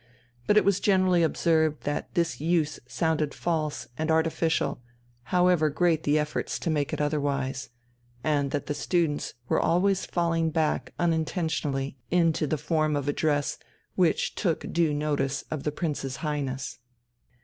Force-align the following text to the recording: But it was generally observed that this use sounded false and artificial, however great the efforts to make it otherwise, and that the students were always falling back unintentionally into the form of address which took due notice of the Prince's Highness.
But 0.47 0.57
it 0.57 0.65
was 0.65 0.79
generally 0.79 1.21
observed 1.21 1.83
that 1.83 2.15
this 2.15 2.41
use 2.41 2.79
sounded 2.87 3.35
false 3.35 3.87
and 3.99 4.09
artificial, 4.09 4.81
however 5.25 5.69
great 5.69 6.01
the 6.01 6.17
efforts 6.17 6.57
to 6.57 6.71
make 6.71 6.91
it 6.91 6.99
otherwise, 6.99 7.69
and 8.23 8.49
that 8.49 8.65
the 8.65 8.73
students 8.73 9.35
were 9.47 9.61
always 9.61 10.07
falling 10.07 10.49
back 10.49 10.91
unintentionally 10.97 11.99
into 12.09 12.47
the 12.47 12.57
form 12.57 12.95
of 12.95 13.07
address 13.07 13.59
which 13.93 14.33
took 14.33 14.73
due 14.73 14.91
notice 14.91 15.43
of 15.51 15.61
the 15.65 15.71
Prince's 15.71 16.15
Highness. 16.25 16.79